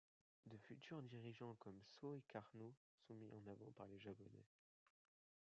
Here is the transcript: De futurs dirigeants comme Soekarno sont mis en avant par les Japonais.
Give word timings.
De 0.47 0.57
futurs 0.57 1.03
dirigeants 1.03 1.53
comme 1.59 1.79
Soekarno 1.83 2.73
sont 3.05 3.13
mis 3.13 3.29
en 3.33 3.45
avant 3.47 3.71
par 3.75 3.85
les 3.85 3.99
Japonais. 3.99 4.47